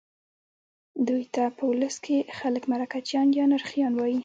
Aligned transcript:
دوی 1.07 1.23
ته 1.33 1.43
په 1.57 1.63
ولس 1.71 1.95
کې 2.05 2.17
خلک 2.37 2.63
مرکچیان 2.71 3.27
یا 3.37 3.45
نرخیان 3.53 3.93
وایي. 3.95 4.19